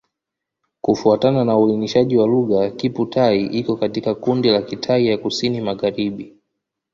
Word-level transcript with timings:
Kufuatana 0.81 1.45
na 1.45 1.57
uainishaji 1.57 2.17
wa 2.17 2.27
lugha, 2.27 2.69
Kiphu-Thai 2.69 3.45
iko 3.45 3.75
katika 3.75 4.15
kundi 4.15 4.49
la 4.49 4.61
Kitai 4.61 5.07
ya 5.07 5.17
Kusini-Magharibi. 5.17 6.33